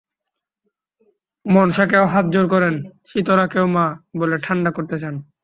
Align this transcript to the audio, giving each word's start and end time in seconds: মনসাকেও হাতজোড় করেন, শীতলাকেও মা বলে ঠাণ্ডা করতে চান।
মনসাকেও 1.45 2.05
হাতজোড় 2.05 2.47
করেন, 2.47 2.75
শীতলাকেও 3.09 3.65
মা 3.75 3.85
বলে 4.19 4.35
ঠাণ্ডা 4.45 4.71
করতে 4.71 4.95
চান। 5.01 5.15